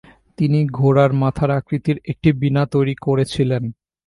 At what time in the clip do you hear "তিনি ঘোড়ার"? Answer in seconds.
0.37-1.11